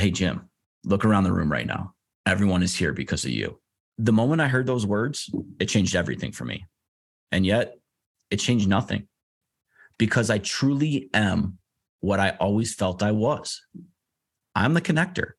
[0.00, 0.48] Hey, Jim,
[0.82, 1.92] look around the room right now.
[2.24, 3.60] Everyone is here because of you.
[3.98, 6.64] The moment I heard those words, it changed everything for me.
[7.30, 7.74] And yet,
[8.30, 9.08] it changed nothing
[9.98, 11.58] because I truly am
[12.00, 13.60] what I always felt I was.
[14.54, 15.32] I'm the connector.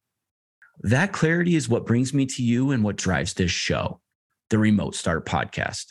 [0.82, 4.00] That clarity is what brings me to you and what drives this show,
[4.52, 5.88] the Remote Start Podcast.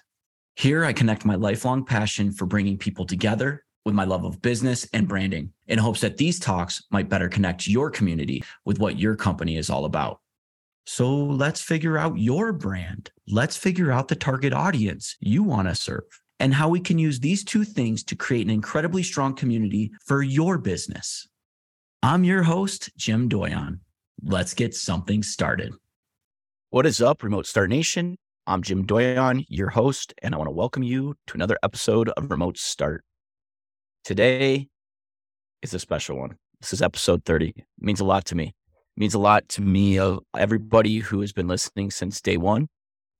[0.54, 4.86] Here, I connect my lifelong passion for bringing people together with my love of business
[4.92, 9.16] and branding in hopes that these talks might better connect your community with what your
[9.16, 10.20] company is all about.
[10.86, 13.10] So let's figure out your brand.
[13.28, 16.04] Let's figure out the target audience you want to serve
[16.40, 20.22] and how we can use these two things to create an incredibly strong community for
[20.22, 21.28] your business.
[22.02, 23.80] I'm your host, Jim Doyon.
[24.22, 25.72] Let's get something started.
[26.70, 28.16] What is up, Remote Start Nation?
[28.46, 32.30] I'm Jim Doyon, your host, and I want to welcome you to another episode of
[32.30, 33.04] Remote Start.
[34.02, 34.68] Today
[35.62, 36.36] is a special one.
[36.60, 37.48] This is episode 30.
[37.50, 38.46] It means a lot to me.
[38.46, 42.68] It means a lot to me of everybody who has been listening since day one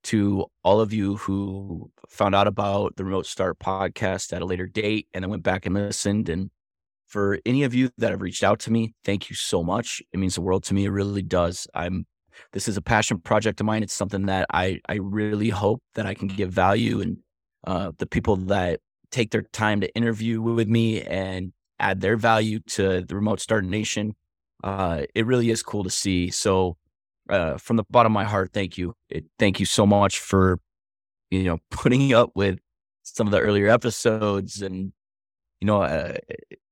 [0.04, 4.66] to all of you who found out about the Remote Start podcast at a later
[4.66, 6.30] date and then went back and listened.
[6.30, 6.50] And
[7.06, 10.00] for any of you that have reached out to me, thank you so much.
[10.14, 10.86] It means the world to me.
[10.86, 11.68] It really does.
[11.74, 12.06] I'm
[12.52, 13.82] this is a passion project of mine.
[13.82, 17.18] It's something that I I really hope that I can give value and
[17.66, 18.80] uh, the people that
[19.10, 23.64] take their time to interview with me and add their value to the Remote Start
[23.64, 24.14] Nation.
[24.62, 26.30] Uh, it really is cool to see.
[26.30, 26.76] So
[27.28, 28.94] uh, from the bottom of my heart, thank you.
[29.08, 30.58] It, thank you so much for,
[31.30, 32.58] you know, putting up with
[33.02, 34.62] some of the earlier episodes.
[34.62, 34.92] And,
[35.60, 36.14] you know, uh,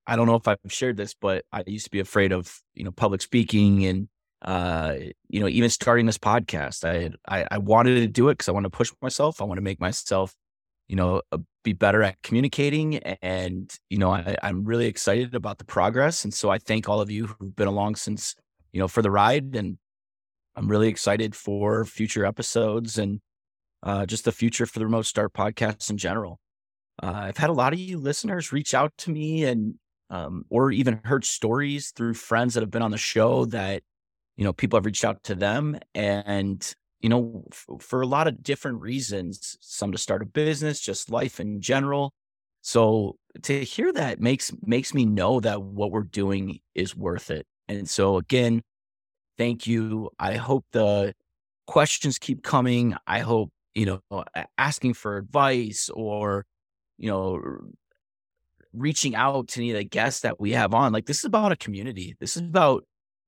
[0.07, 2.85] I don't know if I've shared this, but I used to be afraid of, you
[2.85, 4.09] know, public speaking and,
[4.43, 4.95] uh,
[5.29, 6.85] you know, even starting this podcast.
[6.85, 9.41] I, I, I wanted to do it because I want to push myself.
[9.41, 10.35] I want to make myself,
[10.89, 12.97] you know, uh, be better at communicating.
[12.99, 16.25] And, you know, I, I'm really excited about the progress.
[16.25, 18.35] And so I thank all of you who've been along since,
[18.73, 19.79] you know, for the ride and
[20.57, 23.21] I'm really excited for future episodes and
[23.85, 26.41] uh, just the future for the Remote Start podcast in general.
[27.01, 29.75] Uh, I've had a lot of you listeners reach out to me and
[30.11, 33.83] um, or even heard stories through friends that have been on the show that
[34.37, 38.29] you know people have reached out to them and you know f- for a lot
[38.29, 42.13] of different reasons some to start a business just life in general
[42.63, 47.47] so to hear that makes makes me know that what we're doing is worth it
[47.69, 48.63] and so again
[49.37, 50.11] Thank you.
[50.19, 51.15] I hope the
[51.67, 52.97] questions keep coming.
[53.07, 54.25] I hope, you know,
[54.59, 56.45] asking for advice or,
[56.99, 57.41] you know,
[58.73, 60.93] reaching out to any of the guests that we have on.
[60.93, 62.17] Like this is about a community.
[62.21, 62.85] This is about,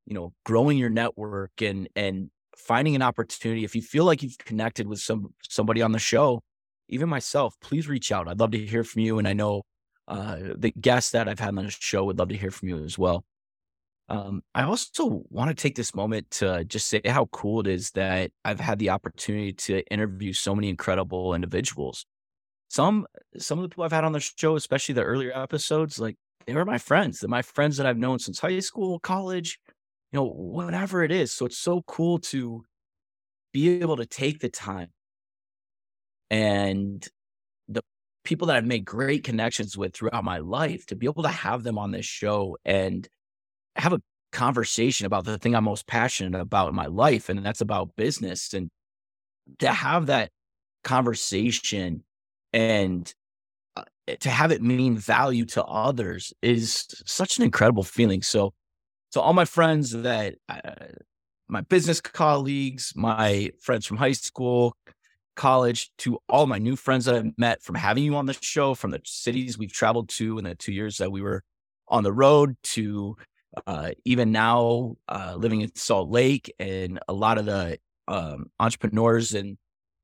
[0.06, 3.64] you know, growing your network and and finding an opportunity.
[3.64, 6.42] If you feel like you've connected with some somebody on the show,
[6.88, 8.28] even myself, please reach out.
[8.28, 9.18] I'd love to hear from you.
[9.18, 9.62] And I know
[10.08, 12.84] uh, the guests that I've had on the show would love to hear from you
[12.84, 13.24] as well.
[14.08, 17.92] Um, I also want to take this moment to just say how cool it is
[17.92, 22.06] that I've had the opportunity to interview so many incredible individuals.
[22.68, 23.06] Some
[23.38, 26.16] some of the people I've had on the show, especially the earlier episodes, like
[26.46, 27.20] they were my friends.
[27.20, 29.60] They're my friends that I've known since high school, college,
[30.12, 31.32] you know, whatever it is.
[31.32, 32.64] So it's so cool to
[33.52, 34.88] be able to take the time
[36.30, 37.06] and
[37.68, 37.82] the
[38.24, 41.62] people that I've made great connections with throughout my life to be able to have
[41.62, 43.08] them on this show and
[43.76, 47.60] have a conversation about the thing I'm most passionate about in my life, and that's
[47.60, 48.54] about business.
[48.54, 48.70] And
[49.60, 50.30] to have that
[50.84, 52.04] conversation
[52.52, 53.12] and
[53.76, 53.84] uh,
[54.20, 58.22] to have it mean value to others is such an incredible feeling.
[58.22, 58.52] So,
[59.10, 60.60] so all my friends that uh,
[61.48, 64.76] my business colleagues, my friends from high school,
[65.34, 68.74] college, to all my new friends that I've met from having you on the show,
[68.74, 71.42] from the cities we've traveled to in the two years that we were
[71.88, 73.16] on the road, to
[73.66, 79.34] uh, even now uh, living in Salt Lake, and a lot of the um, entrepreneurs
[79.34, 79.58] and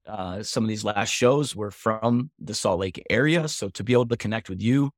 [0.06, 3.46] uh, some of these last shows were from the Salt Lake area.
[3.48, 4.90] So to be able to connect with you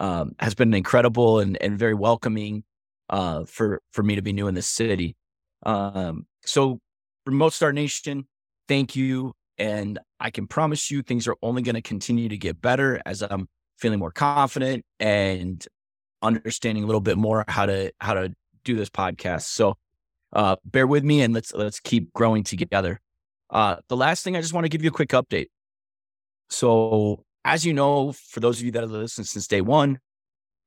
[0.00, 2.64] um, has been incredible and, and very welcoming
[3.10, 5.16] uh, for for me to be new in this city.
[5.64, 6.80] Um, so
[7.24, 8.26] Remote Start Nation,
[8.68, 12.60] thank you, and I can promise you things are only going to continue to get
[12.60, 13.48] better as I'm
[13.78, 15.64] feeling more confident and
[16.22, 18.32] understanding a little bit more how to how to
[18.64, 19.42] do this podcast.
[19.42, 19.76] So
[20.32, 23.00] uh, bear with me and let's let's keep growing together.
[23.50, 25.46] Uh, the last thing I just want to give you a quick update.
[26.50, 29.98] So as you know, for those of you that have listened since day one,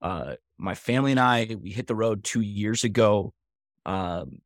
[0.01, 3.33] uh, my family and I we hit the road two years ago.
[3.85, 4.39] Um,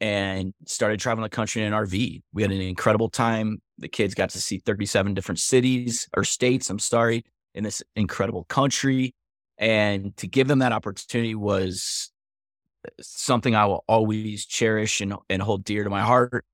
[0.00, 2.22] and started traveling the country in an RV.
[2.32, 3.60] We had an incredible time.
[3.78, 8.44] The kids got to see 37 different cities or states, I'm sorry, in this incredible
[8.44, 9.14] country.
[9.58, 12.10] And to give them that opportunity was
[13.00, 16.44] something I will always cherish and, and hold dear to my heart.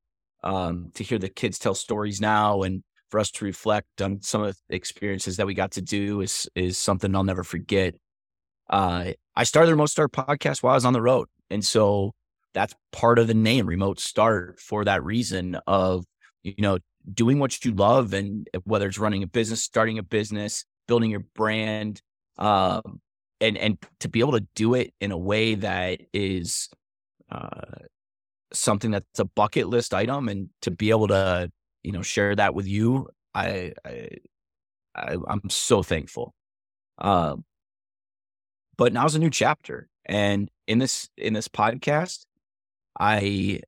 [0.43, 4.43] Um, to hear the kids tell stories now and for us to reflect on some
[4.43, 7.95] of the experiences that we got to do is is something I'll never forget.
[8.69, 12.13] Uh, I started the Remote Start podcast while I was on the road, and so
[12.55, 16.05] that's part of the name Remote Start for that reason of
[16.43, 16.79] you know
[17.13, 21.25] doing what you love and whether it's running a business, starting a business, building your
[21.35, 22.01] brand,
[22.39, 23.01] um,
[23.41, 26.69] and and to be able to do it in a way that is
[27.31, 27.85] uh,
[28.53, 31.51] something that's a bucket list item, and to be able to
[31.83, 34.09] you know share that with you, I, I,
[34.95, 36.35] I am so thankful.
[36.99, 37.45] Um,
[38.79, 42.27] but now's a new chapter, and in this in this podcast,
[42.99, 43.61] I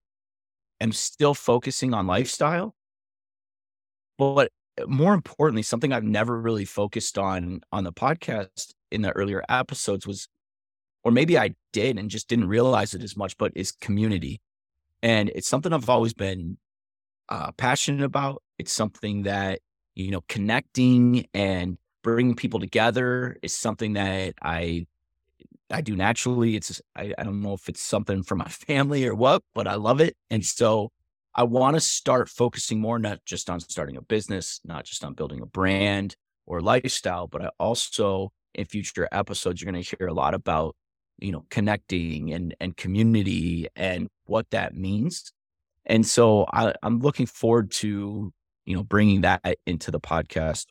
[0.81, 2.75] am still focusing on lifestyle,
[4.19, 4.51] but
[4.87, 10.07] more importantly, something I've never really focused on on the podcast in the earlier episodes
[10.07, 10.29] was,
[11.05, 14.41] or maybe I did and just didn't realize it as much, but is community.
[15.03, 16.59] And it's something I've always been
[17.29, 18.43] uh, passionate about.
[18.59, 19.61] It's something that,
[19.95, 24.87] you know, connecting and bringing people together is something that I
[25.71, 26.57] I do naturally.
[26.57, 29.75] It's I, I don't know if it's something from my family or what, but I
[29.75, 30.17] love it.
[30.31, 30.91] And so
[31.35, 35.15] I want to start focusing more not just on starting a business, not just on
[35.15, 36.17] building a brand
[36.47, 40.75] or lifestyle, but I also in future episodes you're going to hear a lot about
[41.19, 45.33] you know connecting and and community and what that means.
[45.87, 48.33] And so I, I'm looking forward to
[48.65, 50.67] you know bringing that into the podcast.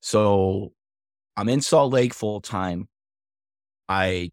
[0.00, 0.72] So
[1.36, 2.88] I'm in Salt Lake full time.
[3.88, 4.30] I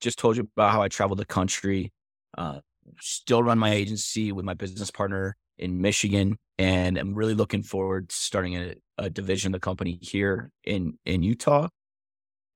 [0.00, 1.92] just told you about how I traveled the country.
[2.36, 2.60] Uh,
[3.00, 8.08] still run my agency with my business partner in Michigan, and I'm really looking forward
[8.08, 11.68] to starting a, a division of the company here in in Utah.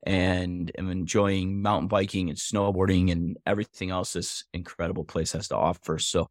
[0.04, 5.56] And I'm enjoying mountain biking and snowboarding and everything else this incredible place has to
[5.56, 5.98] offer.
[5.98, 6.28] So,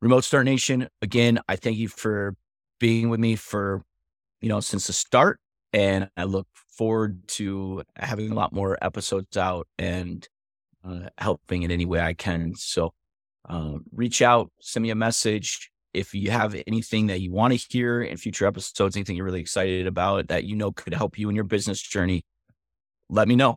[0.00, 2.34] Remote Start Nation, again, I thank you for
[2.80, 3.82] being with me for
[4.40, 5.40] you know since the start,
[5.76, 10.26] and I look forward to having a lot more episodes out and
[10.82, 12.54] uh, helping in any way I can.
[12.56, 12.94] So
[13.46, 15.70] um, reach out, send me a message.
[15.92, 19.42] If you have anything that you want to hear in future episodes, anything you're really
[19.42, 22.24] excited about that you know could help you in your business journey,
[23.10, 23.56] let me know.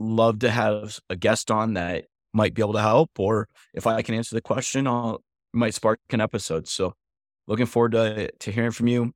[0.00, 4.02] Love to have a guest on that might be able to help, or if I
[4.02, 5.22] can answer the question, I'll
[5.52, 6.66] might spark an episode.
[6.66, 6.94] So,
[7.46, 9.12] looking forward to to hearing from you.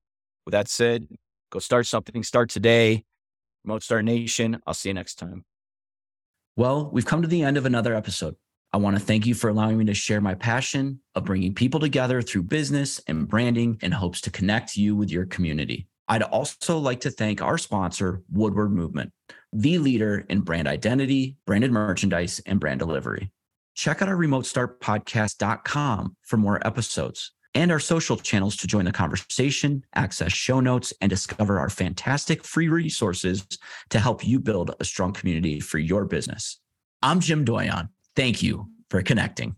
[0.46, 1.08] With that said,
[1.50, 2.22] go start something.
[2.22, 3.04] Start today.
[3.64, 4.60] Remote Start Nation.
[4.66, 5.44] I'll see you next time.
[6.56, 8.36] Well, we've come to the end of another episode.
[8.72, 11.80] I want to thank you for allowing me to share my passion of bringing people
[11.80, 15.88] together through business and branding in hopes to connect you with your community.
[16.08, 19.12] I'd also like to thank our sponsor, Woodward Movement,
[19.52, 23.30] the leader in brand identity, branded merchandise, and brand delivery.
[23.74, 29.84] Check out our remotestartpodcast.com for more episodes and our social channels to join the conversation,
[29.96, 33.44] access show notes, and discover our fantastic free resources
[33.90, 36.60] to help you build a strong community for your business.
[37.02, 37.88] I'm Jim Doyon.
[38.14, 39.56] Thank you for connecting.